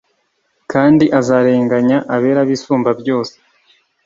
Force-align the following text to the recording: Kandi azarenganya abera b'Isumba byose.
Kandi 0.71 1.05
azarenganya 1.19 1.97
abera 2.15 2.41
b'Isumba 2.47 2.91
byose. 3.01 3.35